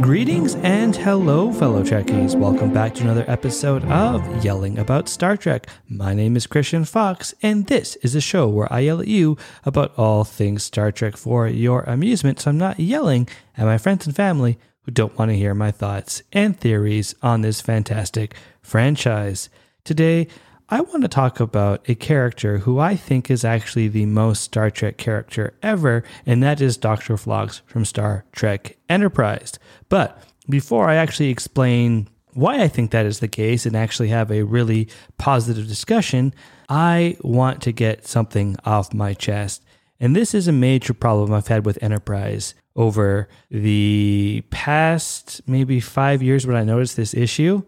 [0.00, 2.34] Greetings and hello, fellow Trekkies.
[2.34, 5.68] Welcome back to another episode of Yelling About Star Trek.
[5.88, 9.38] My name is Christian Fox, and this is a show where I yell at you
[9.64, 12.40] about all things Star Trek for your amusement.
[12.40, 15.70] So I'm not yelling at my friends and family who don't want to hear my
[15.70, 19.50] thoughts and theories on this fantastic franchise.
[19.84, 20.26] Today,
[20.70, 24.70] I want to talk about a character who I think is actually the most Star
[24.70, 27.18] Trek character ever, and that is Dr.
[27.18, 29.58] Phlox from Star Trek Enterprise.
[29.90, 34.30] But before I actually explain why I think that is the case and actually have
[34.30, 34.88] a really
[35.18, 36.34] positive discussion,
[36.70, 39.62] I want to get something off my chest.
[40.00, 46.22] And this is a major problem I've had with Enterprise over the past maybe five
[46.22, 47.62] years when I noticed this issue.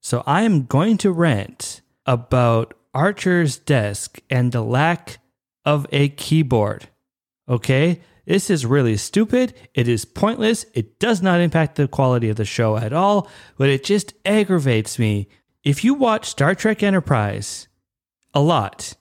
[0.00, 5.18] So I am going to rant about Archer's desk and the lack
[5.64, 6.88] of a keyboard.
[7.48, 8.00] Okay?
[8.26, 9.54] This is really stupid.
[9.74, 10.66] It is pointless.
[10.74, 14.98] It does not impact the quality of the show at all, but it just aggravates
[14.98, 15.28] me.
[15.64, 17.68] If you watch Star Trek Enterprise
[18.32, 18.94] a lot,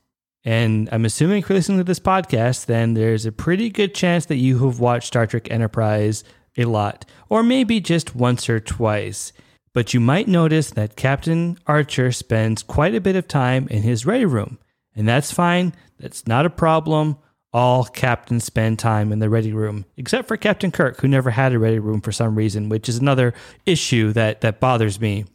[0.44, 4.26] and I'm assuming if you're listening to this podcast, then there's a pretty good chance
[4.26, 6.24] that you have watched Star Trek Enterprise
[6.58, 9.32] a lot, or maybe just once or twice.
[9.74, 14.06] But you might notice that Captain Archer spends quite a bit of time in his
[14.06, 14.58] ready room,
[14.96, 15.74] and that's fine.
[16.00, 17.18] That's not a problem.
[17.52, 21.54] All captains spend time in the ready room, except for Captain Kirk, who never had
[21.54, 23.34] a ready room for some reason, which is another
[23.66, 25.26] issue that, that bothers me.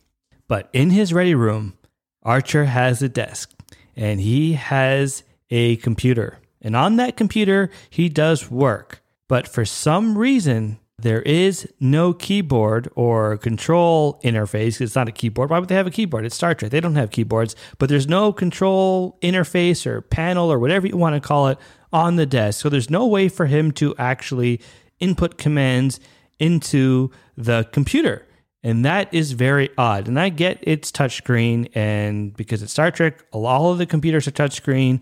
[0.47, 1.77] But in his ready room,
[2.23, 3.53] Archer has a desk
[3.97, 6.39] and he has a computer.
[6.61, 9.03] And on that computer, he does work.
[9.29, 14.81] But for some reason, there is no keyboard or control interface.
[14.81, 15.51] It's not a keyboard.
[15.51, 16.25] Why would they have a keyboard?
[16.25, 16.71] It's Star Trek.
[16.71, 21.21] They don't have keyboards, but there's no control interface or panel or whatever you want
[21.21, 21.59] to call it
[21.93, 22.61] on the desk.
[22.61, 24.61] So there's no way for him to actually
[25.01, 25.99] input commands
[26.39, 28.27] into the computer.
[28.63, 30.09] And that is very odd.
[30.09, 34.33] And I get it's touchscreen, and because it's Star Trek, all of the computers are
[34.33, 35.01] touchscreen,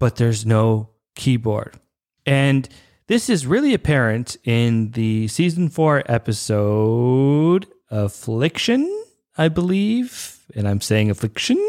[0.00, 1.78] but there's no keyboard.
[2.24, 2.68] And
[3.08, 9.04] this is really apparent in the season four episode Affliction,
[9.38, 10.40] I believe.
[10.54, 11.64] And I'm saying Affliction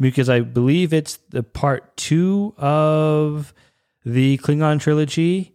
[0.00, 3.52] because I believe it's the part two of
[4.04, 5.52] the Klingon trilogy.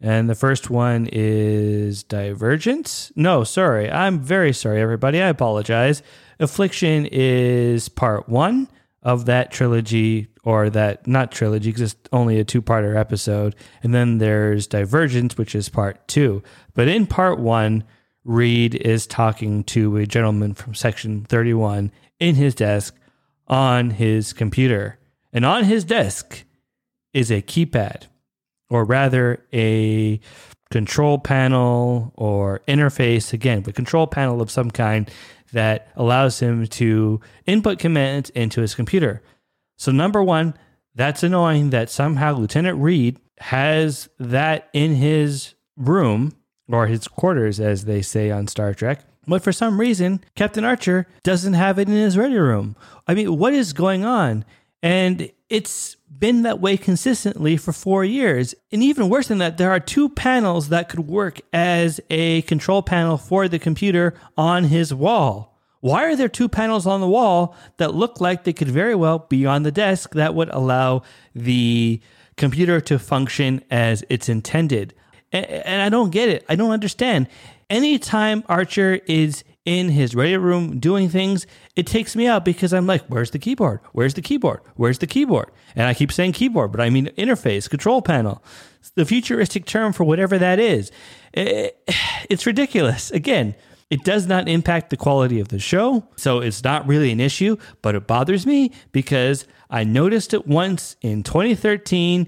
[0.00, 3.12] And the first one is Divergence.
[3.14, 3.90] No, sorry.
[3.90, 5.22] I'm very sorry, everybody.
[5.22, 6.02] I apologize.
[6.40, 8.68] Affliction is part one
[9.02, 13.54] of that trilogy, or that not trilogy, because it's only a two parter episode.
[13.82, 16.42] And then there's Divergence, which is part two.
[16.74, 17.84] But in part one,
[18.24, 22.94] Reed is talking to a gentleman from section 31 in his desk
[23.48, 24.98] on his computer.
[25.32, 26.44] And on his desk
[27.12, 28.04] is a keypad,
[28.68, 30.20] or rather, a
[30.70, 35.10] control panel or interface, again, a control panel of some kind
[35.52, 39.22] that allows him to input commands into his computer.
[39.82, 40.54] So, number one,
[40.94, 46.36] that's annoying that somehow Lieutenant Reed has that in his room
[46.68, 49.00] or his quarters, as they say on Star Trek.
[49.26, 52.76] But for some reason, Captain Archer doesn't have it in his ready room.
[53.08, 54.44] I mean, what is going on?
[54.84, 58.54] And it's been that way consistently for four years.
[58.70, 62.82] And even worse than that, there are two panels that could work as a control
[62.82, 65.51] panel for the computer on his wall.
[65.82, 69.26] Why are there two panels on the wall that look like they could very well
[69.28, 71.02] be on the desk that would allow
[71.34, 72.00] the
[72.36, 74.94] computer to function as it's intended?
[75.32, 76.44] And I don't get it.
[76.48, 77.26] I don't understand.
[77.68, 82.86] Anytime Archer is in his ready room doing things, it takes me out because I'm
[82.86, 83.80] like, where's the keyboard?
[83.92, 84.60] Where's the keyboard?
[84.76, 85.50] Where's the keyboard?
[85.74, 88.42] And I keep saying keyboard, but I mean interface, control panel,
[88.94, 90.92] the futuristic term for whatever that is.
[91.34, 93.10] It's ridiculous.
[93.10, 93.56] Again,
[93.92, 97.58] it does not impact the quality of the show, so it's not really an issue,
[97.82, 102.26] but it bothers me because I noticed it once in 2013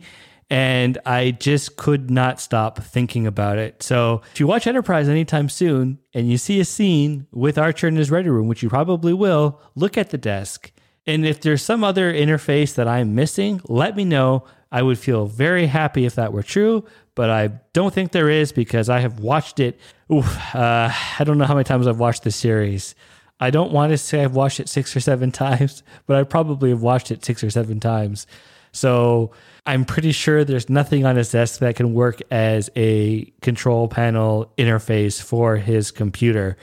[0.51, 3.83] and I just could not stop thinking about it.
[3.83, 7.97] So if you watch Enterprise anytime soon and you see a scene with Archer in
[7.97, 10.71] his ready room, which you probably will, look at the desk.
[11.07, 14.45] And if there's some other interface that I'm missing, let me know.
[14.71, 16.85] I would feel very happy if that were true,
[17.15, 19.79] but I don't think there is because I have watched it.
[20.13, 22.95] Oof, uh, I don't know how many times I've watched this series.
[23.41, 26.71] I don't want to say I've watched it six or seven times, but I probably
[26.71, 28.27] have watched it six or seven times.
[28.73, 29.31] So
[29.67, 34.53] I'm pretty sure there's nothing on his desk that can work as a control panel
[34.59, 36.57] interface for his computer.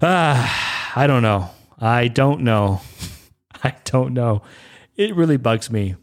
[0.00, 1.50] Ah, I don't know.
[1.80, 2.80] I don't know.
[3.64, 4.42] I don't know.
[4.96, 5.96] It really bugs me.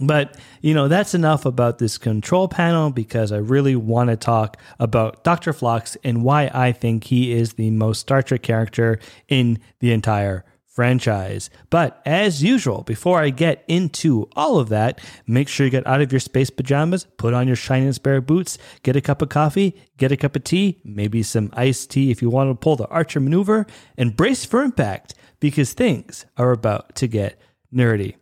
[0.00, 4.56] But, you know, that's enough about this control panel because I really want to talk
[4.78, 5.52] about Dr.
[5.52, 8.98] Phlox and why I think he is the most Star Trek character
[9.28, 10.44] in the entire
[10.74, 11.50] franchise.
[11.70, 16.00] But as usual, before I get into all of that, make sure you get out
[16.00, 19.80] of your space pajamas, put on your shiny spare boots, get a cup of coffee,
[19.98, 22.88] get a cup of tea, maybe some iced tea if you want to pull the
[22.88, 23.66] Archer maneuver,
[23.96, 27.40] and brace for impact because things are about to get
[27.72, 28.16] nerdy.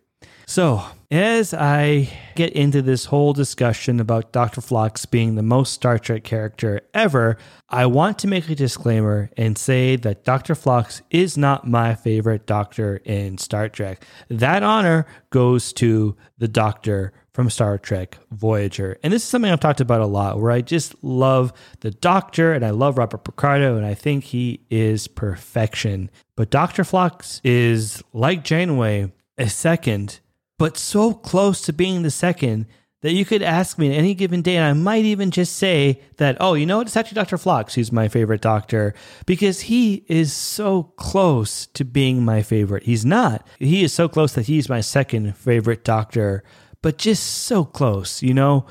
[0.45, 4.63] So, as I get into this whole discussion about Dr.
[4.63, 7.37] Phlox being the most Star Trek character ever,
[7.69, 10.55] I want to make a disclaimer and say that Dr.
[10.55, 14.07] Phlox is not my favorite doctor in Star Trek.
[14.31, 18.97] That honor goes to the doctor from Star Trek Voyager.
[19.03, 22.55] And this is something I've talked about a lot, where I just love the doctor
[22.55, 26.11] and I love Robert Picardo, and I think he is perfection.
[26.37, 26.85] But Dr.
[26.85, 30.21] Phlox is like Janeway, a second
[30.63, 32.67] but so close to being the second
[33.01, 36.01] that you could ask me at any given day, and I might even just say
[36.19, 36.87] that, oh, you know what?
[36.87, 37.37] It's actually Dr.
[37.37, 38.95] Phlox who's my favorite doctor
[39.27, 42.85] because he is so close to being my favorite.
[42.85, 43.45] He's not.
[43.59, 46.45] He is so close that he's my second favorite doctor,
[46.81, 48.65] but just so close, you know?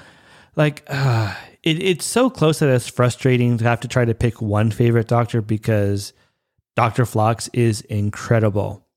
[0.55, 4.41] Like, uh, it, it's so close that it's frustrating to have to try to pick
[4.41, 6.13] one favorite doctor because
[6.77, 7.05] Dr.
[7.05, 8.87] Phlox is incredible.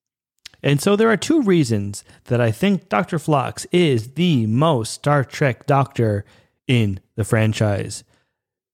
[0.64, 3.18] And so there are two reasons that I think Dr.
[3.18, 6.24] Phlox is the most Star Trek doctor
[6.66, 8.02] in the franchise.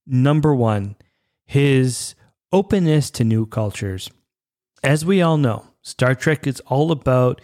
[0.06, 0.94] Number one,
[1.46, 2.14] his
[2.52, 4.08] openness to new cultures.
[4.84, 7.40] As we all know, Star Trek is all about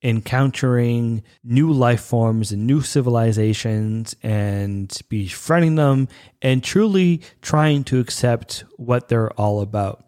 [0.00, 6.06] encountering new life forms and new civilizations and befriending them
[6.40, 10.07] and truly trying to accept what they're all about.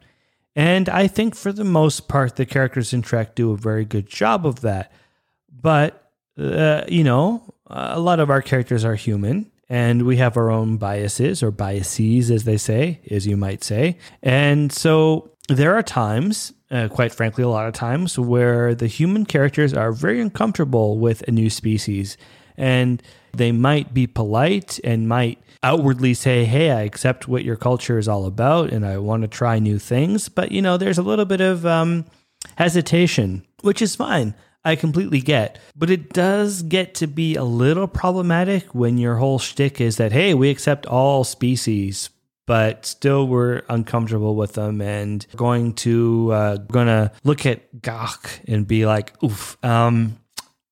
[0.61, 4.07] And I think for the most part, the characters in Trek do a very good
[4.07, 4.93] job of that.
[5.51, 10.51] But, uh, you know, a lot of our characters are human and we have our
[10.51, 13.97] own biases or biases, as they say, as you might say.
[14.23, 19.25] And so there are times, uh, quite frankly, a lot of times, where the human
[19.25, 22.19] characters are very uncomfortable with a new species.
[22.61, 23.03] And
[23.33, 28.09] they might be polite and might outwardly say, Hey, I accept what your culture is
[28.09, 30.29] all about and I want to try new things.
[30.29, 32.05] But, you know, there's a little bit of um,
[32.57, 34.35] hesitation, which is fine.
[34.65, 35.59] I completely get.
[35.75, 40.13] But it does get to be a little problematic when your whole shtick is that,
[40.13, 42.11] hey, we accept all species,
[42.47, 48.67] but still we're uncomfortable with them and going to uh, gonna look at gagh and
[48.67, 50.19] be like, oof, um,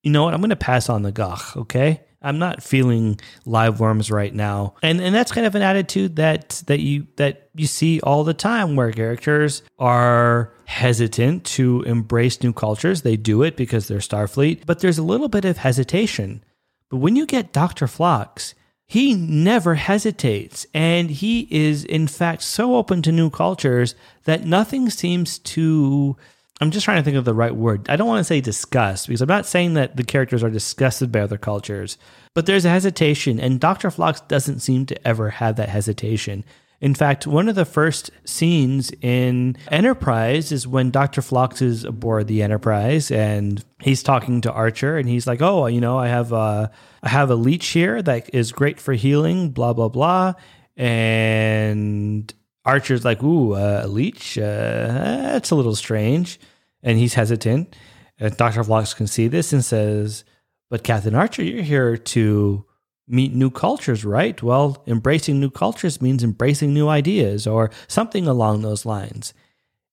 [0.08, 0.32] you know what?
[0.32, 2.00] I'm gonna pass on the gagh, okay?
[2.22, 4.74] I'm not feeling live worms right now.
[4.82, 8.32] And and that's kind of an attitude that that you that you see all the
[8.32, 13.02] time where characters are hesitant to embrace new cultures.
[13.02, 16.42] They do it because they're Starfleet, but there's a little bit of hesitation.
[16.88, 17.86] But when you get Dr.
[17.86, 18.54] Phlox,
[18.86, 23.94] he never hesitates and he is in fact so open to new cultures
[24.24, 26.16] that nothing seems to
[26.60, 27.88] I'm just trying to think of the right word.
[27.88, 31.12] I don't want to say disgust because I'm not saying that the characters are disgusted
[31.12, 31.98] by other cultures,
[32.34, 33.90] but there's a hesitation, and Dr.
[33.90, 36.44] Phlox doesn't seem to ever have that hesitation.
[36.80, 41.22] In fact, one of the first scenes in Enterprise is when Dr.
[41.22, 45.80] Phlox is aboard the Enterprise and he's talking to Archer and he's like, "Oh, you
[45.80, 46.70] know, I have a
[47.02, 50.34] I have a leech here that is great for healing, blah blah blah."
[50.76, 52.32] And
[52.64, 54.38] Archer's like, "Ooh, uh, a leech?
[54.38, 56.38] Uh, that's a little strange."
[56.82, 57.76] And he's hesitant.
[58.18, 58.64] And Dr.
[58.64, 60.24] Phlox can see this and says,
[60.70, 62.64] But Captain Archer, you're here to
[63.06, 64.42] meet new cultures, right?
[64.42, 69.32] Well, embracing new cultures means embracing new ideas or something along those lines.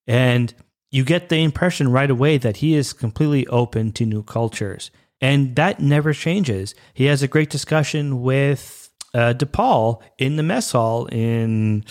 [0.05, 0.53] And
[0.91, 4.91] you get the impression right away that he is completely open to new cultures.
[5.21, 6.75] And that never changes.
[6.93, 11.85] He has a great discussion with uh, T'Pol in the mess hall in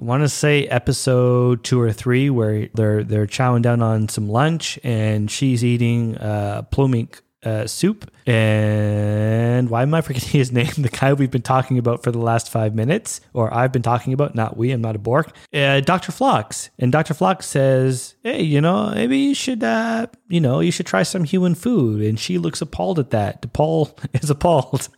[0.00, 4.28] I want to say episode two or three where they're they're chowing down on some
[4.28, 6.62] lunch and she's eating uh,
[7.44, 8.10] uh, soup.
[8.26, 10.70] And why am I forgetting his name?
[10.78, 14.12] The guy we've been talking about for the last five minutes, or I've been talking
[14.12, 15.30] about, not we, I'm not a Borg.
[15.52, 16.10] Uh, Dr.
[16.10, 16.70] Phlox.
[16.78, 17.14] And Dr.
[17.14, 21.24] Phlox says, Hey, you know, maybe you should, uh, you know, you should try some
[21.24, 22.02] human food.
[22.02, 23.42] And she looks appalled at that.
[23.42, 24.88] T'Pol is appalled.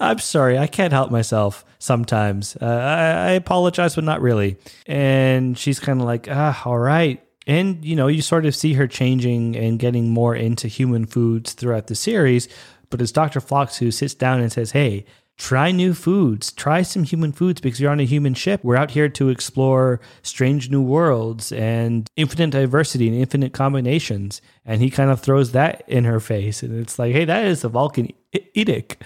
[0.00, 2.56] I'm sorry, I can't help myself sometimes.
[2.60, 4.56] Uh, I, I apologize, but not really.
[4.86, 8.72] And she's kind of like, ah, all right and you know you sort of see
[8.72, 12.48] her changing and getting more into human foods throughout the series
[12.90, 17.04] but it's dr phlox who sits down and says hey try new foods, try some
[17.04, 18.60] human foods because you're on a human ship.
[18.62, 24.40] We're out here to explore strange new worlds and infinite diversity and infinite combinations.
[24.64, 26.62] And he kind of throws that in her face.
[26.62, 28.12] And it's like, hey, that is a Vulcan
[28.54, 29.02] edict.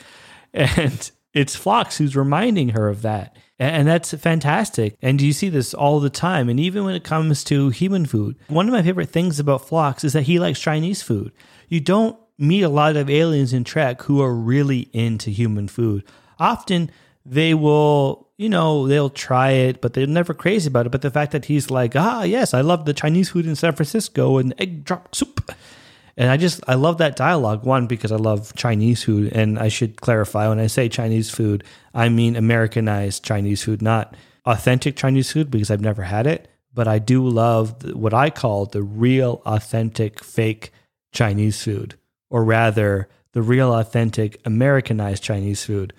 [0.53, 3.37] And it's Phlox who's reminding her of that.
[3.59, 4.97] And that's fantastic.
[5.03, 6.49] And you see this all the time.
[6.49, 10.03] And even when it comes to human food, one of my favorite things about Phlox
[10.03, 11.33] is that he likes Chinese food.
[11.69, 16.05] You don't meet a lot of aliens in Trek who are really into human food.
[16.39, 16.91] Often
[17.27, 20.93] they will, you know, they'll try it, but they're never crazy about it.
[20.93, 23.75] But the fact that he's like, ah, yes, I love the Chinese food in San
[23.75, 25.53] Francisco and egg drop soup.
[26.17, 27.65] And I just, I love that dialogue.
[27.65, 29.33] One, because I love Chinese food.
[29.33, 31.65] And I should clarify when I say Chinese food,
[31.95, 34.15] I mean Americanized Chinese food, not
[34.45, 36.49] authentic Chinese food because I've never had it.
[36.73, 40.73] But I do love what I call the real, authentic, fake
[41.13, 41.97] Chinese food
[42.31, 45.93] or rather, the real, authentic, Americanized Chinese food.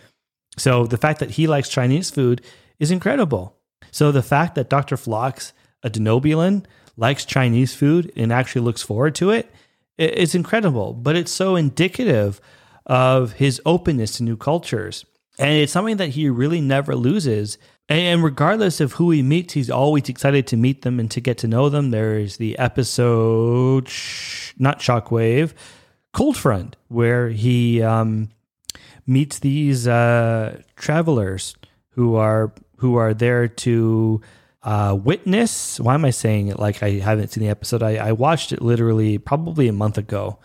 [0.58, 2.42] So the fact that he likes Chinese food
[2.80, 3.58] is incredible.
[3.92, 4.98] So the fact that Dr.
[4.98, 5.54] Phlox,
[5.84, 6.66] a Denobulan,
[6.98, 9.52] likes Chinese food and actually looks forward to it,
[10.02, 10.94] it's incredible.
[10.94, 12.42] But it's so indicative
[12.86, 15.06] of his openness to new cultures.
[15.40, 17.58] And it's something that he really never loses.
[17.90, 21.38] And regardless of who he meets, he's always excited to meet them and to get
[21.40, 21.92] to know them.
[21.92, 23.86] There's the episode,
[24.58, 25.54] not Shockwave,
[26.14, 28.30] Cold Front, where he um,
[29.08, 31.56] meets these uh, travelers
[31.92, 34.22] who are who are there to
[34.64, 35.80] uh, witness.
[35.80, 37.84] Why am I saying it like I haven't seen the episode?
[37.84, 40.40] I, I watched it literally probably a month ago,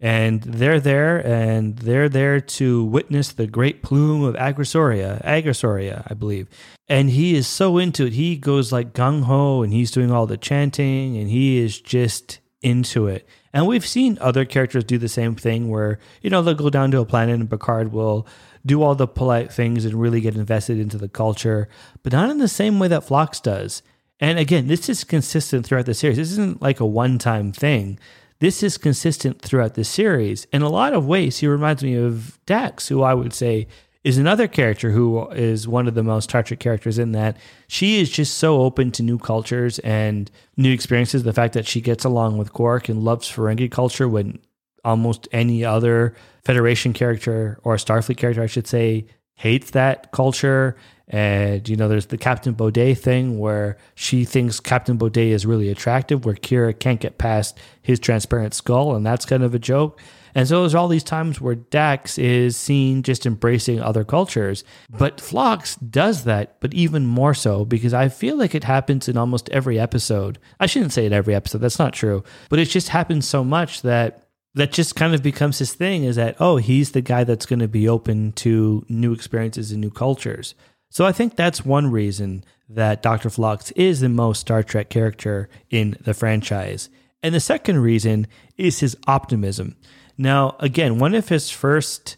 [0.00, 6.14] and they're there and they're there to witness the great plume of Agrosoria, Agrosoria, I
[6.14, 6.48] believe.
[6.88, 8.12] And he is so into it.
[8.12, 12.40] He goes like gung ho, and he's doing all the chanting, and he is just
[12.62, 13.26] into it.
[13.52, 16.90] And we've seen other characters do the same thing where, you know, they'll go down
[16.92, 18.26] to a planet and Picard will
[18.64, 21.68] do all the polite things and really get invested into the culture,
[22.02, 23.82] but not in the same way that Phlox does.
[24.20, 26.16] And again, this is consistent throughout the series.
[26.16, 27.98] This isn't like a one time thing.
[28.38, 30.46] This is consistent throughout the series.
[30.52, 33.68] In a lot of ways, he reminds me of Dax, who I would say
[34.04, 37.36] is another character who is one of the most Star Trek characters in that
[37.68, 41.22] she is just so open to new cultures and new experiences.
[41.22, 44.40] The fact that she gets along with Quark and loves Ferengi culture when
[44.84, 50.76] almost any other Federation character or Starfleet character, I should say, hates that culture.
[51.08, 55.68] And, you know, there's the Captain Boday thing where she thinks Captain Boday is really
[55.68, 58.94] attractive, where Kira can't get past his transparent skull.
[58.94, 60.00] And that's kind of a joke.
[60.34, 64.64] And so there's all these times where Dax is seen just embracing other cultures.
[64.88, 69.16] But Phlox does that, but even more so because I feel like it happens in
[69.16, 70.38] almost every episode.
[70.58, 72.24] I shouldn't say in every episode, that's not true.
[72.48, 74.21] But it just happens so much that
[74.54, 77.60] that just kind of becomes his thing is that, oh, he's the guy that's going
[77.60, 80.54] to be open to new experiences and new cultures.
[80.90, 83.30] So I think that's one reason that Dr.
[83.30, 86.90] Phlox is the most Star Trek character in the franchise.
[87.22, 89.76] And the second reason is his optimism.
[90.18, 92.16] Now, again, one of his first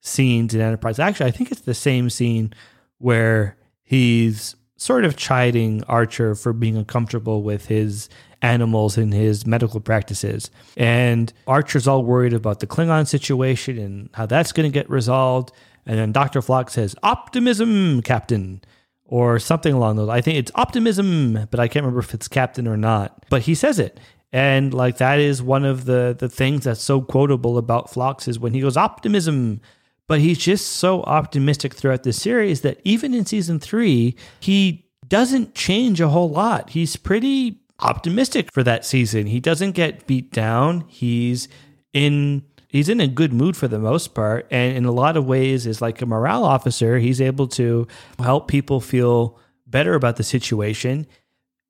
[0.00, 2.52] scenes in Enterprise, actually, I think it's the same scene
[2.98, 8.08] where he's sort of chiding Archer for being uncomfortable with his
[8.42, 10.50] animals and his medical practices.
[10.76, 15.52] And Archer's all worried about the Klingon situation and how that's going to get resolved.
[15.86, 16.42] And then Dr.
[16.42, 18.60] Phlox says, Optimism, Captain,
[19.04, 20.08] or something along those.
[20.08, 23.24] I think it's optimism, but I can't remember if it's Captain or not.
[23.30, 23.98] But he says it.
[24.32, 28.38] And like that is one of the the things that's so quotable about Phlox is
[28.38, 29.60] when he goes optimism,
[30.08, 35.54] but he's just so optimistic throughout the series that even in season 3, he doesn't
[35.54, 36.70] change a whole lot.
[36.70, 39.26] He's pretty optimistic for that season.
[39.26, 40.84] He doesn't get beat down.
[40.88, 41.48] He's
[41.92, 45.24] in he's in a good mood for the most part and in a lot of
[45.24, 46.98] ways is like a morale officer.
[46.98, 47.86] He's able to
[48.18, 51.06] help people feel better about the situation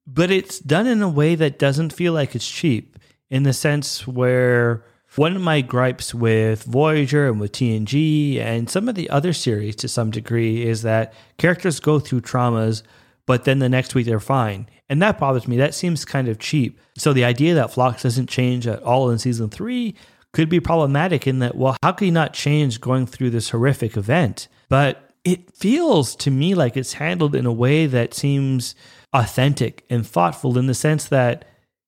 [0.06, 4.06] but it's done in a way that doesn't feel like it's cheap in the sense
[4.06, 4.84] where
[5.18, 9.76] one of my gripes with Voyager and with TNG and some of the other series
[9.76, 12.82] to some degree is that characters go through traumas,
[13.24, 14.68] but then the next week they're fine.
[14.88, 15.56] And that bothers me.
[15.56, 16.78] That seems kind of cheap.
[16.96, 19.94] So the idea that Phlox doesn't change at all in season three
[20.32, 23.96] could be problematic in that, well, how could he not change going through this horrific
[23.96, 24.48] event?
[24.68, 28.74] But it feels to me like it's handled in a way that seems
[29.12, 31.46] authentic and thoughtful in the sense that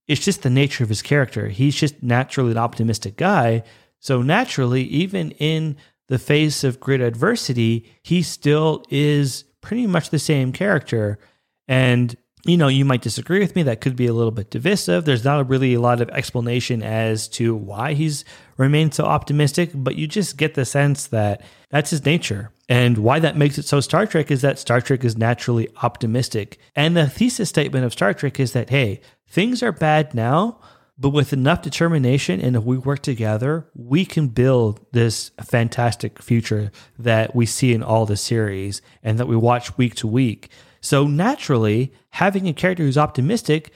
[0.09, 1.49] it's just the nature of his character.
[1.49, 3.62] He's just naturally an optimistic guy.
[4.00, 5.77] So, naturally, even in
[6.09, 11.19] the face of great adversity, he still is pretty much the same character.
[11.69, 13.65] And you know, you might disagree with me.
[13.65, 15.05] That could be a little bit divisive.
[15.05, 18.25] There's not really a lot of explanation as to why he's
[18.59, 22.50] remained so optimistic, but you just get the sense that that's his nature.
[22.69, 26.59] And why that makes it so Star Trek is that Star Trek is naturally optimistic.
[26.77, 30.61] And the thesis statement of Star Trek is that, hey, things are bad now,
[30.99, 36.71] but with enough determination and if we work together, we can build this fantastic future
[36.99, 40.50] that we see in all the series and that we watch week to week.
[40.81, 43.73] So naturally, having a character who's optimistic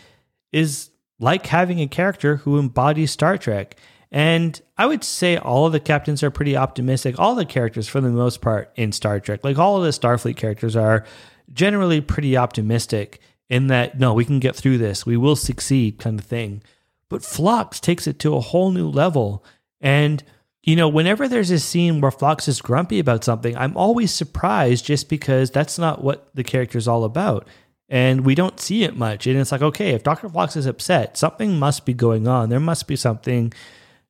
[0.53, 3.77] is like having a character who embodies Star Trek.
[4.13, 7.19] And I would say all of the captains are pretty optimistic.
[7.19, 10.37] All the characters, for the most part, in Star Trek, like all of the Starfleet
[10.37, 11.05] characters, are
[11.53, 16.19] generally pretty optimistic in that, no, we can get through this, we will succeed, kind
[16.19, 16.63] of thing.
[17.09, 19.45] But Phlox takes it to a whole new level.
[19.81, 20.23] And
[20.63, 24.85] you know, whenever there's a scene where Phlox is grumpy about something, I'm always surprised
[24.85, 27.49] just because that's not what the character is all about.
[27.89, 29.27] And we don't see it much.
[29.27, 30.29] And it's like, okay, if Dr.
[30.29, 32.49] Phlox is upset, something must be going on.
[32.49, 33.53] There must be something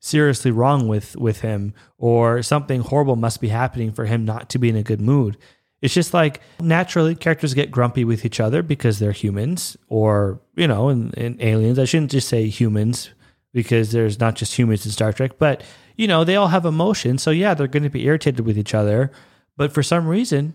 [0.02, 4.58] seriously wrong with, with him, or something horrible must be happening for him not to
[4.58, 5.38] be in a good mood.
[5.80, 10.68] It's just like naturally characters get grumpy with each other because they're humans, or, you
[10.68, 11.78] know, and, aliens.
[11.78, 13.10] I shouldn't just say humans
[13.52, 15.62] because there's not just humans in Star Trek, but
[15.96, 17.22] you know, they all have emotions.
[17.22, 19.12] So yeah, they're going to be irritated with each other.
[19.56, 20.54] But for some reason,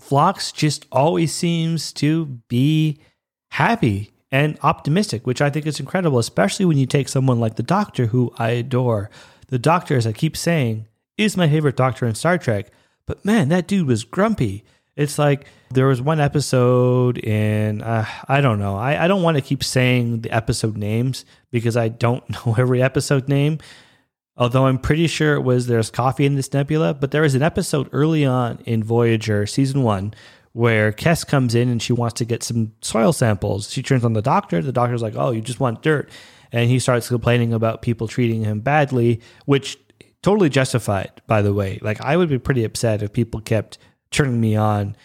[0.00, 3.00] Phlox just always seems to be
[3.50, 7.62] happy and optimistic, which I think is incredible, especially when you take someone like the
[7.62, 9.10] Doctor, who I adore.
[9.48, 12.70] The Doctor, as I keep saying, is my favorite Doctor in Star Trek.
[13.06, 14.64] But man, that dude was grumpy.
[14.96, 18.76] It's like there was one episode in, uh, I don't know.
[18.76, 22.82] I, I don't want to keep saying the episode names because I don't know every
[22.82, 23.58] episode name.
[24.38, 27.42] Although I'm pretty sure it was There's Coffee in this Nebula, but there was an
[27.42, 30.12] episode early on in Voyager season one
[30.56, 33.70] where Kes comes in and she wants to get some soil samples.
[33.70, 34.62] She turns on the doctor.
[34.62, 36.08] The doctor's like, Oh, you just want dirt.
[36.50, 39.76] And he starts complaining about people treating him badly, which
[40.22, 41.78] totally justified, by the way.
[41.82, 43.76] Like, I would be pretty upset if people kept
[44.10, 44.96] turning me on,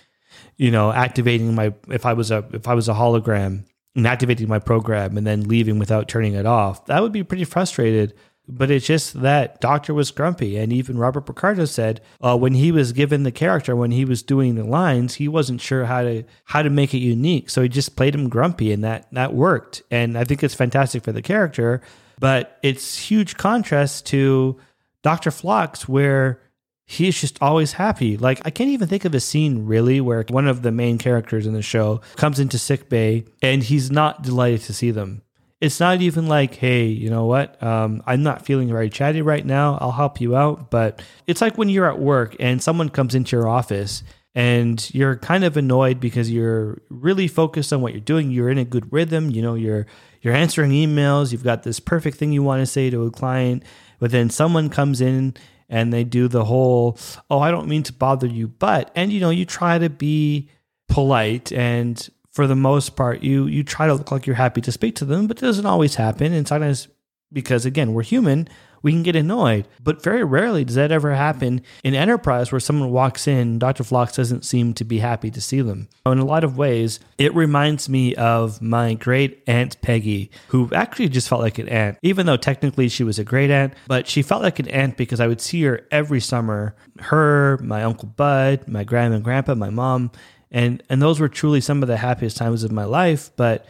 [0.56, 4.48] you know, activating my, if I was a, if I was a hologram and activating
[4.48, 6.86] my program and then leaving without turning it off.
[6.86, 8.14] That would be pretty frustrated
[8.52, 10.58] but it's just that Doctor was grumpy.
[10.58, 14.22] And even Robert Picardo said uh, when he was given the character, when he was
[14.22, 17.50] doing the lines, he wasn't sure how to how to make it unique.
[17.50, 19.84] So he just played him grumpy, and that that worked.
[19.90, 21.82] And I think it's fantastic for the character.
[22.20, 24.60] But it's huge contrast to
[25.02, 26.40] Doctor Phlox, where
[26.86, 28.18] he's just always happy.
[28.18, 31.48] Like I can't even think of a scene really where one of the main characters
[31.48, 35.22] in the show comes into sick bay and he's not delighted to see them
[35.62, 37.62] it's not even like, hey, you know what?
[37.62, 39.78] Um, I'm not feeling very chatty right now.
[39.80, 40.72] I'll help you out.
[40.72, 44.02] But it's like when you're at work and someone comes into your office
[44.34, 48.32] and you're kind of annoyed because you're really focused on what you're doing.
[48.32, 49.30] You're in a good rhythm.
[49.30, 49.86] You know, you're
[50.22, 51.32] you're answering emails.
[51.32, 53.64] You've got this perfect thing you want to say to a client,
[54.00, 55.36] but then someone comes in
[55.70, 56.98] and they do the whole,
[57.30, 60.50] oh, I don't mean to bother you, but and you know, you try to be
[60.88, 64.72] polite and for the most part, you you try to look like you're happy to
[64.72, 66.34] speak to them, but it doesn't always happen.
[66.34, 66.88] And sometimes,
[67.32, 68.48] because again, we're human,
[68.82, 69.68] we can get annoyed.
[69.84, 73.84] But very rarely does that ever happen in Enterprise where someone walks in, Dr.
[73.84, 75.88] Phlox doesn't seem to be happy to see them.
[76.06, 81.10] In a lot of ways, it reminds me of my great aunt Peggy, who actually
[81.10, 84.22] just felt like an aunt, even though technically she was a great aunt, but she
[84.22, 86.76] felt like an aunt because I would see her every summer.
[87.00, 90.12] Her, my Uncle Bud, my grandma and grandpa, my mom
[90.52, 93.32] and and those were truly some of the happiest times of my life.
[93.36, 93.66] But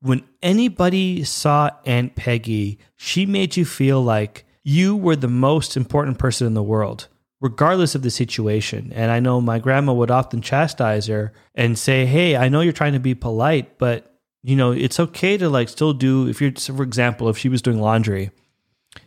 [0.00, 6.18] when anybody saw aunt peggy she made you feel like you were the most important
[6.18, 7.08] person in the world
[7.42, 8.92] regardless of the situation.
[8.94, 12.72] And i know my grandma would often chastise her and say hey i know you're
[12.72, 16.52] trying to be polite but you know it's okay to like still do if you're
[16.52, 18.30] for example if she was doing laundry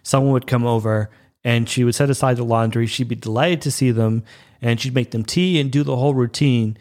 [0.03, 1.09] someone would come over
[1.43, 2.85] and she would set aside the laundry.
[2.85, 4.23] She'd be delighted to see them
[4.61, 6.77] and she'd make them tea and do the whole routine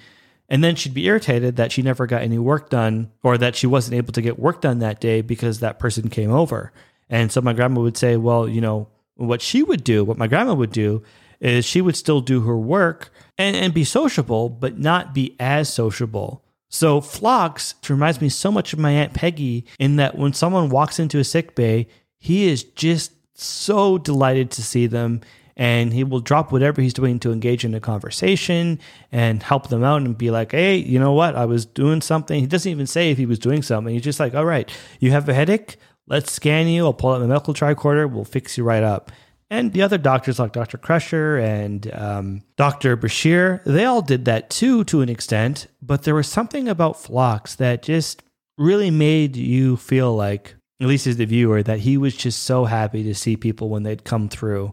[0.49, 3.67] and then she'd be irritated that she never got any work done or that she
[3.67, 6.73] wasn't able to get work done that day because that person came over.
[7.09, 10.27] And so my grandma would say, well, you know, what she would do, what my
[10.27, 11.03] grandma would do
[11.41, 15.73] is she would still do her work and, and be sociable, but not be as
[15.73, 16.45] sociable.
[16.69, 20.99] So Phlox reminds me so much of my Aunt Peggy in that when someone walks
[20.99, 25.21] into a sick bay, he is just so delighted to see them
[25.57, 28.79] and he will drop whatever he's doing to engage in a conversation
[29.11, 31.37] and help them out and be like, hey, you know what?
[31.37, 32.41] I was doing something.
[32.41, 33.93] He doesn't even say if he was doing something.
[33.93, 35.77] He's just like, all right, you have a headache?
[36.07, 36.85] Let's scan you.
[36.85, 38.11] I'll pull out my medical tricorder.
[38.11, 39.13] We'll fix you right up.
[39.53, 40.79] And the other doctors, like Dr.
[40.79, 42.97] Crusher and um, Dr.
[42.97, 45.67] Bashir, they all did that too, to an extent.
[45.83, 48.23] But there was something about Phlox that just
[48.57, 52.65] really made you feel like, at least as the viewer, that he was just so
[52.65, 54.73] happy to see people when they'd come through.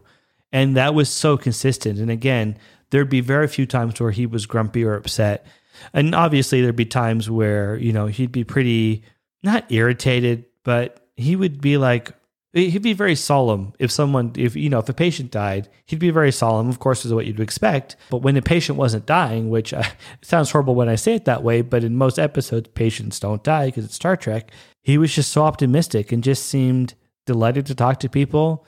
[0.52, 1.98] And that was so consistent.
[1.98, 2.58] And again,
[2.90, 5.46] there'd be very few times where he was grumpy or upset.
[5.92, 9.04] And obviously, there'd be times where, you know, he'd be pretty,
[9.42, 12.12] not irritated, but he would be like,
[12.52, 16.10] he'd be very solemn if someone if you know if a patient died he'd be
[16.10, 19.72] very solemn of course is what you'd expect but when a patient wasn't dying which
[19.72, 19.82] uh,
[20.22, 23.66] sounds horrible when i say it that way but in most episodes patients don't die
[23.66, 24.50] because it's star trek
[24.82, 26.94] he was just so optimistic and just seemed
[27.26, 28.66] delighted to talk to people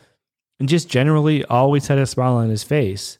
[0.62, 3.18] and just generally always had a smile on his face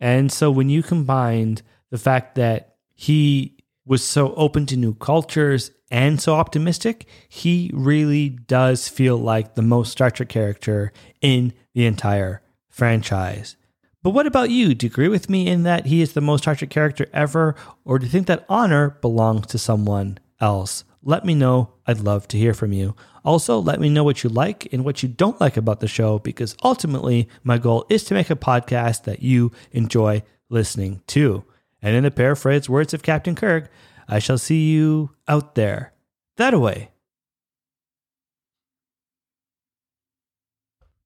[0.00, 5.70] and so when you combined the fact that he was so open to new cultures
[5.90, 11.86] and so optimistic, he really does feel like the most Star Trek character in the
[11.86, 13.56] entire franchise.
[14.02, 14.74] But what about you?
[14.74, 17.54] Do you agree with me in that he is the most Star Trek character ever,
[17.84, 20.84] or do you think that honor belongs to someone else?
[21.02, 21.74] Let me know.
[21.86, 22.94] I'd love to hear from you.
[23.24, 26.18] Also, let me know what you like and what you don't like about the show
[26.18, 31.44] because ultimately, my goal is to make a podcast that you enjoy listening to.
[31.80, 33.70] And in the paraphrase words of Captain Kirk,
[34.08, 35.92] I shall see you out there.
[36.36, 36.90] That away.